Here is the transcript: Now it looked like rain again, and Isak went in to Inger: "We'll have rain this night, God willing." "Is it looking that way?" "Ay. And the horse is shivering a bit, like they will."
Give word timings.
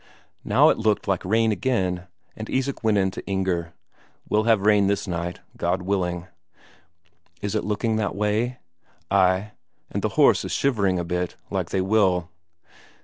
Now 0.43 0.69
it 0.69 0.79
looked 0.79 1.07
like 1.07 1.23
rain 1.23 1.51
again, 1.51 2.07
and 2.35 2.49
Isak 2.49 2.83
went 2.83 2.97
in 2.97 3.11
to 3.11 3.25
Inger: 3.27 3.75
"We'll 4.27 4.45
have 4.45 4.65
rain 4.65 4.87
this 4.87 5.05
night, 5.07 5.41
God 5.55 5.83
willing." 5.83 6.25
"Is 7.43 7.53
it 7.53 7.63
looking 7.63 7.97
that 7.97 8.15
way?" 8.15 8.57
"Ay. 9.11 9.51
And 9.91 10.01
the 10.01 10.09
horse 10.17 10.43
is 10.43 10.51
shivering 10.53 10.97
a 10.97 11.03
bit, 11.05 11.35
like 11.51 11.69
they 11.69 11.81
will." 11.81 12.31